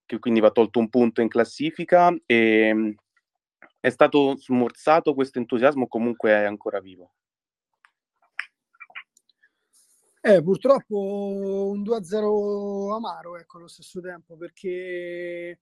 che 0.05 0.19
quindi 0.19 0.41
va 0.41 0.50
tolto 0.50 0.81
un 0.81 0.91
punto 0.91 1.23
in 1.23 1.29
classifica. 1.29 2.15
E, 2.27 2.95
è 3.81 3.88
stato 3.88 4.37
smorzato 4.37 5.15
questo 5.15 5.38
entusiasmo 5.38 5.88
comunque 5.88 6.31
è 6.33 6.45
ancora 6.45 6.79
vivo? 6.79 7.15
Eh, 10.21 10.43
purtroppo 10.43 11.71
un 11.71 11.83
2-0 11.83 12.95
amaro, 12.95 13.38
ecco, 13.38 13.57
allo 13.57 13.69
stesso 13.69 13.99
tempo, 14.03 14.37
perché 14.37 15.59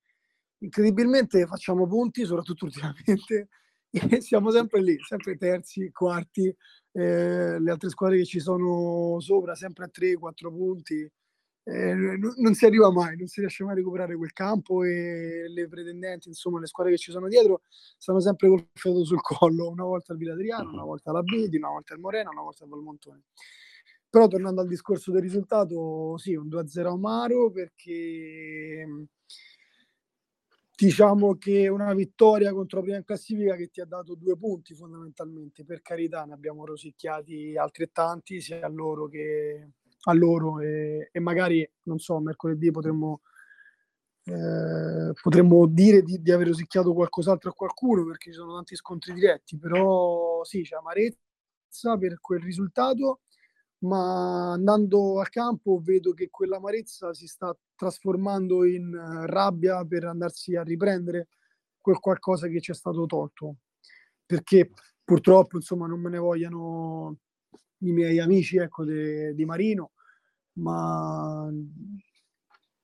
incredibilmente 0.58 1.46
facciamo 1.46 1.86
punti, 1.86 2.24
soprattutto 2.24 2.64
ultimamente, 2.64 3.48
e 4.16 4.20
siamo 4.20 4.50
sempre 4.50 4.82
lì, 4.82 4.96
sempre 5.06 5.36
terzi, 5.36 5.90
quarti, 5.92 6.54
eh, 6.92 7.58
le 7.60 7.70
altre 7.70 7.88
squadre 7.90 8.18
che 8.18 8.24
ci 8.24 8.40
sono 8.40 9.18
sopra, 9.20 9.54
sempre 9.54 9.84
a 9.84 9.90
3-4 9.92 10.50
punti. 10.50 11.10
Eh, 11.68 11.94
non, 11.94 12.32
non 12.36 12.54
si 12.54 12.64
arriva 12.64 12.92
mai, 12.92 13.16
non 13.16 13.26
si 13.26 13.40
riesce 13.40 13.64
mai 13.64 13.72
a 13.72 13.76
recuperare 13.76 14.14
quel 14.16 14.32
campo 14.32 14.84
e 14.84 15.46
le 15.48 15.66
pretendenti, 15.66 16.28
insomma, 16.28 16.60
le 16.60 16.66
squadre 16.66 16.92
che 16.92 16.98
ci 16.98 17.10
sono 17.10 17.26
dietro 17.26 17.62
stanno 17.98 18.20
sempre 18.20 18.48
col 18.48 18.68
fiato 18.72 19.04
sul 19.04 19.20
collo, 19.20 19.68
una 19.68 19.82
volta 19.82 20.12
al 20.12 20.18
Viladriano, 20.18 20.70
una 20.70 20.84
volta 20.84 21.10
alla 21.10 21.22
Bidi, 21.22 21.56
una 21.56 21.70
volta 21.70 21.92
al 21.94 22.00
Morena, 22.00 22.30
una 22.30 22.42
volta 22.42 22.62
al 22.62 22.70
Valmontone. 22.70 23.22
Però 24.08 24.28
tornando 24.28 24.60
al 24.60 24.68
discorso 24.68 25.10
del 25.10 25.22
risultato, 25.22 26.16
sì, 26.18 26.34
un 26.36 26.48
2-0 26.48 26.86
amaro 26.86 27.50
perché 27.50 28.86
diciamo 30.76 31.36
che 31.36 31.68
una 31.68 31.94
vittoria 31.94 32.52
contro 32.52 32.82
prima 32.82 32.98
in 32.98 33.04
classifica 33.04 33.56
che 33.56 33.68
ti 33.68 33.80
ha 33.80 33.86
dato 33.86 34.14
due 34.14 34.36
punti 34.36 34.74
fondamentalmente, 34.74 35.64
per 35.64 35.80
carità 35.80 36.24
ne 36.24 36.34
abbiamo 36.34 36.66
rosicchiati 36.66 37.56
altrettanti 37.56 38.40
sia 38.42 38.64
a 38.64 38.68
loro 38.68 39.08
che 39.08 39.70
a 40.08 40.12
loro 40.12 40.60
e, 40.60 41.08
e 41.10 41.20
magari, 41.20 41.68
non 41.84 41.98
so, 41.98 42.20
mercoledì 42.20 42.70
potremmo, 42.70 43.22
eh, 44.24 45.12
potremmo 45.20 45.66
dire 45.66 46.02
di, 46.02 46.20
di, 46.20 46.30
aver 46.30 46.48
rosicchiato 46.48 46.92
qualcos'altro 46.92 47.50
a 47.50 47.54
qualcuno 47.54 48.04
perché 48.04 48.30
ci 48.30 48.36
sono 48.36 48.54
tanti 48.54 48.76
scontri 48.76 49.14
diretti, 49.14 49.58
però 49.58 50.44
sì, 50.44 50.62
c'è 50.62 50.76
amarezza 50.76 51.96
per 51.98 52.20
quel 52.20 52.40
risultato 52.40 53.20
ma 53.86 54.52
andando 54.52 55.20
al 55.20 55.28
campo 55.28 55.80
vedo 55.82 56.12
che 56.12 56.28
quell'amarezza 56.30 57.14
si 57.14 57.26
sta 57.26 57.56
trasformando 57.74 58.64
in 58.64 58.92
eh, 58.92 59.26
rabbia 59.26 59.84
per 59.84 60.04
andarsi 60.04 60.56
a 60.56 60.62
riprendere 60.62 61.28
quel 61.80 61.98
qualcosa 62.00 62.48
che 62.48 62.60
ci 62.60 62.72
è 62.72 62.74
stato 62.74 63.06
tolto. 63.06 63.56
Perché 64.26 64.70
purtroppo 65.04 65.56
insomma 65.56 65.86
non 65.86 66.00
me 66.00 66.10
ne 66.10 66.18
vogliano 66.18 67.18
i 67.78 67.92
miei 67.92 68.18
amici 68.18 68.56
ecco, 68.56 68.84
di 68.84 69.44
Marino, 69.44 69.92
ma 70.54 71.48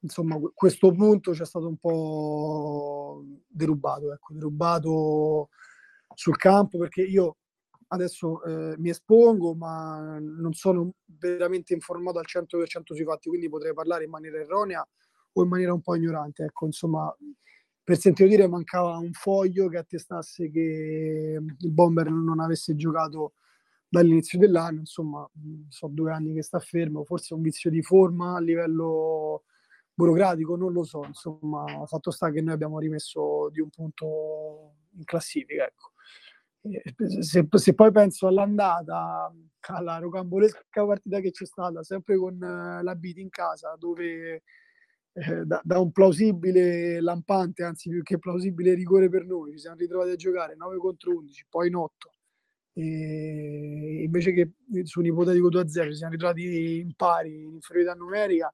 insomma 0.00 0.38
questo 0.54 0.92
punto 0.92 1.34
ci 1.34 1.42
è 1.42 1.44
stato 1.46 1.66
un 1.66 1.76
po' 1.78 3.24
derubato, 3.48 4.12
ecco, 4.12 4.34
derubato 4.34 5.48
sul 6.14 6.36
campo 6.36 6.78
perché 6.78 7.02
io 7.02 7.38
adesso 7.92 8.42
eh, 8.44 8.74
mi 8.78 8.88
espongo 8.90 9.54
ma 9.54 10.18
non 10.18 10.52
sono 10.54 10.92
veramente 11.06 11.74
informato 11.74 12.18
al 12.18 12.26
100% 12.26 12.94
sui 12.94 13.04
fatti, 13.04 13.28
quindi 13.28 13.48
potrei 13.48 13.74
parlare 13.74 14.04
in 14.04 14.10
maniera 14.10 14.38
erronea 14.38 14.86
o 15.34 15.42
in 15.42 15.48
maniera 15.48 15.72
un 15.72 15.80
po' 15.80 15.94
ignorante. 15.94 16.44
Ecco, 16.44 16.66
insomma, 16.66 17.14
per 17.84 17.98
sentito 17.98 18.28
dire 18.28 18.46
mancava 18.48 18.96
un 18.96 19.12
foglio 19.12 19.68
che 19.68 19.78
attestasse 19.78 20.50
che 20.50 21.38
il 21.58 21.70
Bomber 21.70 22.10
non 22.10 22.40
avesse 22.40 22.74
giocato 22.76 23.34
dall'inizio 23.88 24.38
dell'anno, 24.38 24.80
insomma, 24.80 25.28
so 25.68 25.86
due 25.88 26.12
anni 26.12 26.32
che 26.32 26.42
sta 26.42 26.58
fermo, 26.60 27.04
forse 27.04 27.34
un 27.34 27.42
vizio 27.42 27.70
di 27.70 27.82
forma 27.82 28.36
a 28.36 28.40
livello 28.40 29.44
burocratico, 29.94 30.56
non 30.56 30.72
lo 30.72 30.82
so, 30.84 31.04
insomma, 31.04 31.64
fatto 31.86 32.10
sta 32.10 32.30
che 32.30 32.40
noi 32.40 32.54
abbiamo 32.54 32.78
rimesso 32.78 33.50
di 33.50 33.60
un 33.60 33.68
punto 33.68 34.76
in 34.96 35.04
classifica, 35.04 35.66
ecco. 35.66 35.91
Se, 37.20 37.48
se, 37.50 37.74
poi 37.74 37.90
penso 37.90 38.28
all'andata, 38.28 39.34
alla 39.68 39.98
rocambolesca 39.98 40.62
partita 40.86 41.18
che 41.18 41.32
c'è 41.32 41.44
stata, 41.44 41.82
sempre 41.82 42.16
con 42.16 42.34
uh, 42.34 42.82
la 42.82 42.94
Beat 42.94 43.16
in 43.16 43.30
casa, 43.30 43.74
dove 43.76 44.42
eh, 45.14 45.44
da, 45.44 45.60
da, 45.64 45.80
un 45.80 45.90
plausibile 45.90 47.00
lampante, 47.00 47.64
anzi 47.64 47.90
più 47.90 48.02
che 48.02 48.18
plausibile 48.18 48.74
rigore 48.74 49.08
per 49.08 49.26
noi, 49.26 49.52
ci 49.52 49.58
siamo 49.58 49.76
ritrovati 49.76 50.10
a 50.10 50.16
giocare 50.16 50.54
9 50.54 50.76
contro 50.78 51.16
11, 51.16 51.46
poi 51.48 51.68
in 51.68 51.74
8. 51.74 52.10
E 52.74 54.02
invece 54.04 54.32
che 54.32 54.52
su 54.84 55.00
un 55.00 55.06
ipotetico 55.06 55.50
2-0 55.50 55.90
ci 55.90 55.96
siamo 55.96 56.12
ritrovati 56.12 56.78
in 56.78 56.94
pari, 56.94 57.42
in 57.44 57.54
inferiorità 57.54 57.94
numerica, 57.94 58.52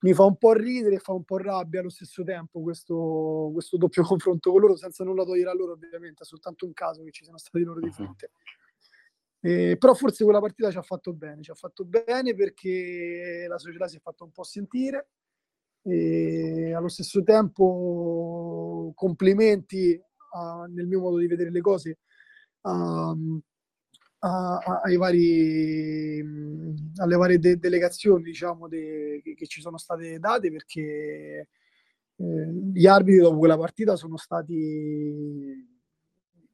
mi 0.00 0.12
fa 0.12 0.24
un 0.24 0.36
po' 0.36 0.52
ridere 0.52 0.96
e 0.96 0.98
fa 0.98 1.12
un 1.12 1.24
po' 1.24 1.38
rabbia 1.38 1.80
allo 1.80 1.88
stesso 1.90 2.22
tempo 2.22 2.60
questo, 2.60 3.50
questo 3.52 3.76
doppio 3.76 4.02
confronto 4.04 4.50
con 4.50 4.60
loro, 4.60 4.76
senza 4.76 5.04
nulla 5.04 5.24
togliere 5.24 5.50
a 5.50 5.54
loro 5.54 5.72
ovviamente, 5.72 6.22
è 6.22 6.26
soltanto 6.26 6.66
un 6.66 6.72
caso 6.72 7.02
che 7.02 7.10
ci 7.10 7.22
siano 7.22 7.38
stati 7.38 7.64
loro 7.64 7.80
di 7.80 7.90
fronte. 7.90 8.30
Eh, 9.40 9.76
però 9.78 9.94
forse 9.94 10.24
quella 10.24 10.40
partita 10.40 10.70
ci 10.70 10.78
ha 10.78 10.82
fatto 10.82 11.12
bene, 11.12 11.42
ci 11.42 11.50
ha 11.50 11.54
fatto 11.54 11.84
bene 11.84 12.34
perché 12.34 13.46
la 13.48 13.58
società 13.58 13.86
si 13.86 13.96
è 13.96 14.00
fatta 14.00 14.24
un 14.24 14.32
po' 14.32 14.42
sentire, 14.42 15.08
e 15.82 16.74
allo 16.74 16.88
stesso 16.88 17.22
tempo 17.22 18.90
complimenti 18.94 20.00
a, 20.32 20.66
nel 20.68 20.86
mio 20.86 21.00
modo 21.00 21.18
di 21.18 21.28
vedere 21.28 21.50
le 21.50 21.60
cose 21.60 21.98
a, 22.62 23.14
a, 24.18 24.58
ai 24.82 24.96
vari, 24.96 26.22
alle 26.96 27.16
varie 27.16 27.38
de- 27.38 27.58
delegazioni 27.58 28.22
diciamo, 28.22 28.68
de- 28.68 29.20
che, 29.22 29.46
ci 29.46 29.60
sono 29.60 29.78
state 29.78 30.18
date 30.18 30.50
perché 30.50 31.48
eh, 32.16 32.52
gli 32.72 32.86
arbitri 32.86 33.20
dopo 33.20 33.38
quella 33.38 33.58
partita 33.58 33.96
sono 33.96 34.16
stati 34.16 35.74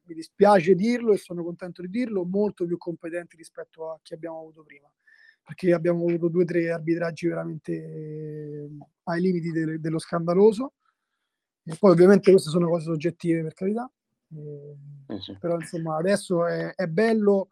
mi 0.04 0.14
dispiace 0.14 0.74
dirlo 0.74 1.12
e 1.12 1.18
sono 1.18 1.44
contento 1.44 1.80
di 1.82 1.88
dirlo 1.88 2.24
molto 2.24 2.66
più 2.66 2.76
competenti 2.76 3.36
rispetto 3.36 3.90
a 3.90 3.98
chi 4.02 4.14
abbiamo 4.14 4.40
avuto 4.40 4.62
prima 4.62 4.90
perché 5.44 5.72
abbiamo 5.72 6.06
avuto 6.06 6.28
due 6.28 6.44
o 6.44 6.46
tre 6.46 6.70
arbitraggi 6.70 7.26
veramente 7.26 7.72
eh, 7.72 8.68
ai 9.04 9.20
limiti 9.20 9.50
de- 9.50 9.80
dello 9.80 9.98
scandaloso. 9.98 10.74
E 11.64 11.76
poi 11.78 11.90
ovviamente 11.92 12.30
queste 12.30 12.50
sono 12.50 12.68
cose 12.68 12.84
soggettive 12.84 13.42
per 13.42 13.54
carità, 13.54 13.88
eh, 14.34 15.20
sì. 15.20 15.36
però 15.38 15.56
insomma 15.56 15.96
adesso 15.96 16.44
è, 16.46 16.74
è 16.74 16.86
bello 16.86 17.48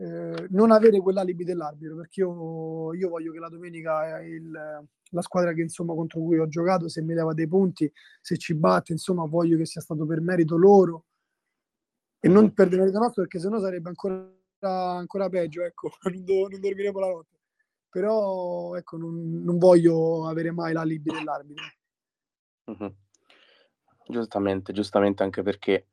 eh, 0.00 0.46
non 0.50 0.70
avere 0.70 1.00
quell'alibi 1.00 1.44
dell'arbitro 1.44 1.96
perché 1.96 2.20
io, 2.20 2.94
io 2.94 3.08
voglio 3.08 3.32
che 3.32 3.38
la 3.38 3.48
domenica 3.48 4.20
il, 4.20 4.50
la 5.10 5.22
squadra 5.22 5.52
che 5.52 5.62
insomma 5.62 5.94
contro 5.94 6.20
cui 6.20 6.38
ho 6.38 6.46
giocato 6.46 6.88
se 6.88 7.02
mi 7.02 7.14
leva 7.14 7.34
dei 7.34 7.48
punti, 7.48 7.90
se 8.20 8.36
ci 8.36 8.54
batte, 8.54 8.92
insomma 8.92 9.26
voglio 9.26 9.56
che 9.56 9.66
sia 9.66 9.80
stato 9.80 10.06
per 10.06 10.20
merito 10.20 10.56
loro 10.56 11.04
e 12.20 12.28
non 12.28 12.52
per 12.52 12.70
merito 12.70 12.98
nostro 12.98 13.22
perché 13.22 13.38
sennò 13.38 13.58
sarebbe 13.60 13.88
ancora 13.88 14.36
ancora 14.60 15.28
peggio, 15.28 15.62
ecco, 15.62 15.90
non, 16.02 16.24
do, 16.24 16.48
non 16.48 16.60
dormiremo 16.60 16.98
la 16.98 17.06
notte. 17.06 17.36
Però 17.90 18.74
ecco, 18.76 18.96
non, 18.96 19.42
non 19.42 19.58
voglio 19.58 20.26
avere 20.26 20.50
mai 20.50 20.72
l'alibi 20.72 21.10
dell'arbitro. 21.10 21.64
Mm-hmm. 22.70 22.92
Giustamente, 24.08 24.72
giustamente 24.72 25.22
anche 25.22 25.42
perché 25.42 25.88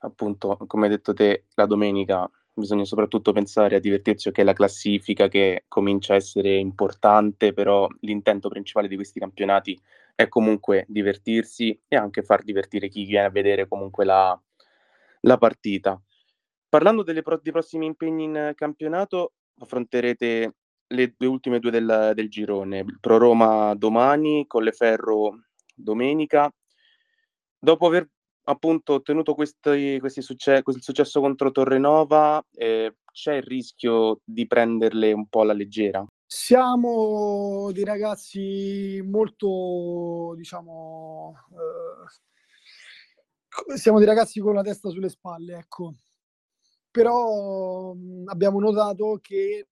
appunto, 0.00 0.56
come 0.66 0.84
hai 0.84 0.90
detto 0.90 1.14
te, 1.14 1.46
la 1.54 1.66
domenica 1.66 2.30
bisogna 2.58 2.84
soprattutto 2.84 3.32
pensare 3.32 3.76
a 3.76 3.80
divertirsi, 3.80 4.28
ok, 4.28 4.38
la 4.38 4.52
classifica 4.52 5.28
che 5.28 5.64
comincia 5.68 6.12
a 6.12 6.16
essere 6.16 6.56
importante, 6.56 7.52
però 7.52 7.88
l'intento 8.00 8.48
principale 8.48 8.88
di 8.88 8.96
questi 8.96 9.20
campionati 9.20 9.80
è 10.14 10.28
comunque 10.28 10.84
divertirsi 10.88 11.80
e 11.86 11.96
anche 11.96 12.22
far 12.22 12.42
divertire 12.42 12.88
chi 12.88 13.04
viene 13.04 13.26
a 13.26 13.30
vedere 13.30 13.68
comunque 13.68 14.04
la, 14.04 14.40
la 15.20 15.38
partita. 15.38 16.00
Parlando 16.68 17.04
pro- 17.04 17.40
dei 17.42 17.52
prossimi 17.52 17.86
impegni 17.86 18.24
in 18.24 18.52
campionato, 18.54 19.32
affronterete 19.58 20.54
le 20.88 21.14
due 21.16 21.28
ultime 21.28 21.58
due 21.58 21.70
del, 21.70 22.12
del 22.14 22.28
girone, 22.28 22.84
Pro 23.00 23.18
Roma 23.18 23.74
domani, 23.74 24.46
Colleferro 24.46 25.44
domenica. 25.74 26.52
Dopo 27.58 27.86
aver 27.86 28.08
appunto 28.48 28.94
ottenuto 28.94 29.34
questi, 29.34 29.98
questi 30.00 30.22
succe- 30.22 30.62
questo 30.62 30.82
successo 30.82 31.20
contro 31.20 31.50
Torrenova, 31.50 32.44
eh, 32.54 32.96
c'è 33.12 33.34
il 33.34 33.42
rischio 33.42 34.20
di 34.24 34.46
prenderle 34.46 35.12
un 35.12 35.26
po' 35.28 35.42
alla 35.42 35.52
leggera? 35.52 36.06
Siamo 36.26 37.70
dei 37.72 37.84
ragazzi 37.84 39.00
molto, 39.04 40.34
diciamo, 40.36 41.34
eh, 43.72 43.76
siamo 43.76 43.98
dei 43.98 44.06
ragazzi 44.06 44.40
con 44.40 44.54
la 44.54 44.62
testa 44.62 44.90
sulle 44.90 45.08
spalle, 45.08 45.56
ecco 45.56 45.94
però 46.90 47.92
mh, 47.94 48.24
abbiamo 48.26 48.58
notato 48.58 49.18
che 49.22 49.68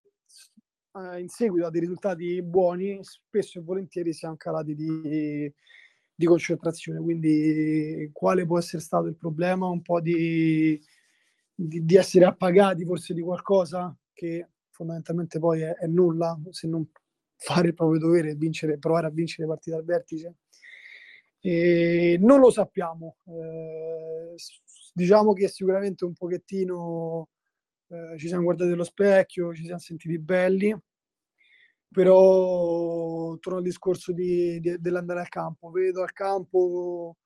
eh, 0.92 1.20
in 1.20 1.28
seguito 1.28 1.66
a 1.66 1.70
dei 1.70 1.80
risultati 1.80 2.42
buoni 2.42 3.00
spesso 3.02 3.58
e 3.58 3.62
volentieri 3.62 4.12
siamo 4.12 4.36
calati 4.36 4.74
di, 4.74 5.52
di 6.18 6.24
concentrazione 6.24 6.98
quindi 6.98 8.08
quale 8.12 8.46
può 8.46 8.58
essere 8.58 8.82
stato 8.82 9.06
il 9.06 9.16
problema? 9.16 9.66
Un 9.66 9.82
po' 9.82 10.00
di, 10.00 10.80
di, 11.54 11.84
di 11.84 11.96
essere 11.96 12.24
appagati 12.24 12.84
forse 12.84 13.12
di 13.12 13.20
qualcosa 13.20 13.94
che 14.12 14.48
fondamentalmente 14.70 15.38
poi 15.38 15.60
è, 15.60 15.74
è, 15.74 15.86
nulla 15.86 16.38
se 16.50 16.66
non 16.66 16.88
fare 17.36 17.68
il 17.68 17.74
proprio 17.74 18.00
dovere 18.00 18.34
vincere, 18.34 18.78
provare 18.78 19.06
a 19.08 19.10
vincere 19.10 19.46
partite 19.46 19.76
al 19.76 19.84
vertice. 19.84 20.36
E 21.40 22.16
non 22.20 22.40
lo 22.40 22.50
sappiamo. 22.50 23.16
Eh, 23.24 24.34
diciamo 24.92 25.34
che 25.34 25.48
sicuramente 25.48 26.04
un 26.04 26.14
pochettino 26.14 27.28
eh, 27.88 28.18
ci 28.18 28.28
siamo 28.28 28.44
guardati 28.44 28.72
allo 28.72 28.84
specchio, 28.84 29.54
ci 29.54 29.64
siamo 29.64 29.78
sentiti 29.78 30.18
belli, 30.18 30.74
però 31.96 33.38
torno 33.38 33.56
al 33.56 33.64
discorso 33.64 34.12
di, 34.12 34.60
di, 34.60 34.78
dell'andare 34.78 35.20
al 35.20 35.30
campo. 35.30 35.70
Vedo 35.70 36.02
al 36.02 36.12
campo 36.12 37.16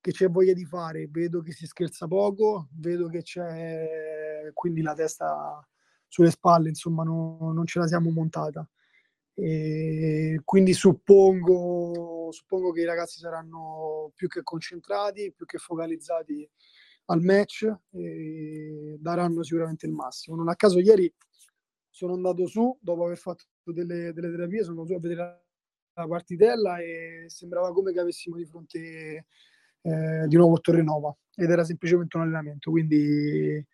che 0.00 0.10
c'è 0.10 0.28
voglia 0.28 0.52
di 0.52 0.64
fare, 0.64 1.06
vedo 1.08 1.42
che 1.42 1.52
si 1.52 1.64
scherza 1.64 2.08
poco, 2.08 2.66
vedo 2.72 3.06
che 3.06 3.22
c'è 3.22 4.50
quindi 4.52 4.82
la 4.82 4.94
testa 4.94 5.64
sulle 6.08 6.32
spalle, 6.32 6.70
insomma 6.70 7.04
no, 7.04 7.52
non 7.52 7.66
ce 7.66 7.78
la 7.78 7.86
siamo 7.86 8.10
montata. 8.10 8.68
E 9.32 10.40
quindi 10.42 10.72
suppongo, 10.72 12.32
suppongo 12.32 12.72
che 12.72 12.80
i 12.80 12.84
ragazzi 12.84 13.20
saranno 13.20 14.10
più 14.16 14.26
che 14.26 14.42
concentrati, 14.42 15.32
più 15.36 15.46
che 15.46 15.58
focalizzati 15.58 16.50
al 17.06 17.22
match 17.22 17.72
e 17.92 18.96
daranno 18.98 19.44
sicuramente 19.44 19.86
il 19.86 19.92
massimo. 19.92 20.34
Non 20.34 20.48
a 20.48 20.56
caso 20.56 20.80
ieri 20.80 21.12
sono 21.96 22.12
andato 22.12 22.46
su, 22.46 22.76
dopo 22.78 23.06
aver 23.06 23.16
fatto 23.16 23.46
delle, 23.62 24.12
delle 24.12 24.30
terapie, 24.30 24.62
sono 24.62 24.82
andato 24.82 24.88
su 24.88 24.94
a 24.98 25.00
vedere 25.00 25.44
la 25.94 26.06
partitella 26.06 26.76
e 26.76 27.24
sembrava 27.28 27.72
come 27.72 27.90
che 27.90 28.00
avessimo 28.00 28.36
di 28.36 28.44
fronte 28.44 29.24
eh, 29.80 30.26
di 30.26 30.36
nuovo 30.36 30.60
Torrenova 30.60 31.16
ed 31.34 31.48
era 31.48 31.64
semplicemente 31.64 32.18
un 32.18 32.24
allenamento, 32.24 32.70
quindi 32.70 33.66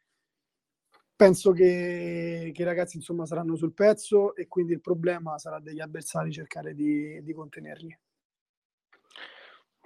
penso 1.17 1.51
che, 1.51 2.53
che, 2.55 2.63
i 2.63 2.65
ragazzi 2.65 2.97
insomma 2.97 3.27
saranno 3.27 3.57
sul 3.57 3.75
pezzo 3.75 4.37
e 4.37 4.47
quindi 4.47 4.73
il 4.73 4.81
problema 4.81 5.37
sarà 5.39 5.59
degli 5.59 5.81
avversari 5.81 6.31
cercare 6.31 6.75
di, 6.75 7.21
di 7.25 7.33
contenerli. 7.33 7.99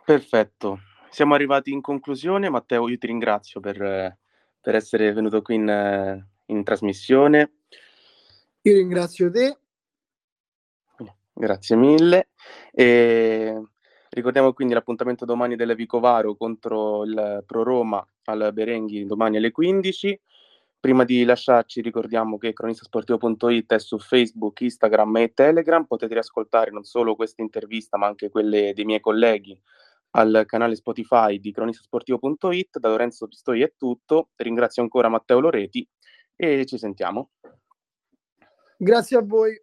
Perfetto, 0.05 0.81
siamo 1.09 1.33
arrivati 1.33 1.71
in 1.73 1.81
conclusione. 1.81 2.51
Matteo, 2.51 2.87
io 2.87 2.99
ti 2.99 3.07
ringrazio 3.07 3.61
per, 3.61 4.19
per 4.61 4.75
essere 4.75 5.11
venuto 5.15 5.41
qui 5.41 5.55
in, 5.55 6.27
in 6.45 6.65
trasmissione. 6.65 7.56
Io 8.67 8.75
ringrazio 8.75 9.31
te. 9.31 9.59
Grazie 11.33 11.77
mille. 11.77 12.31
E 12.73 13.63
ricordiamo 14.11 14.53
quindi 14.53 14.75
l'appuntamento 14.75 15.25
domani 15.25 15.55
della 15.55 15.75
Vicovaro 15.75 16.35
contro 16.35 17.05
il 17.05 17.45
Pro 17.47 17.63
Roma 17.63 18.05
al 18.25 18.51
Berenghi 18.53 19.07
domani 19.07 19.37
alle 19.37 19.53
15. 19.53 20.21
Prima 20.81 21.05
di 21.05 21.23
lasciarci 21.23 21.81
ricordiamo 21.81 22.39
che 22.39 22.53
cronistasportivo.it 22.53 23.73
è 23.73 23.79
su 23.79 24.01
Facebook, 24.01 24.61
Instagram 24.63 25.17
e 25.19 25.33
Telegram, 25.33 25.85
potete 25.85 26.15
riascoltare 26.15 26.73
non 26.73 26.83
solo 26.83 27.15
questa 27.15 27.43
intervista 27.43 27.97
ma 27.97 28.09
anche 28.09 28.31
quelle 28.31 28.73
dei 28.75 28.85
miei 28.85 29.01
colleghi 29.01 29.57
al 30.17 30.43
canale 30.45 30.75
Spotify 30.75 31.39
di 31.39 31.53
cronistasportivo.it. 31.53 32.81
Da 32.81 32.89
Lorenzo 32.89 33.29
Pistoi 33.29 33.63
è 33.63 33.73
tutto, 33.77 34.31
ringrazio 34.35 34.83
ancora 34.83 35.09
Matteo 35.09 35.39
Loreti 35.39 35.89
e 36.35 36.67
ci 36.67 36.79
sentiamo. 36.79 37.31
Grazie 38.79 39.17
a 39.17 39.23
voi, 39.23 39.59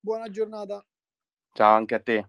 buona 0.00 0.28
giornata. 0.28 0.84
Ciao 1.52 1.76
anche 1.76 1.94
a 1.94 2.00
te. 2.00 2.28